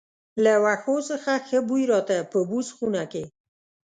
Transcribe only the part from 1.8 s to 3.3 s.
راته، په بوس خونه کې.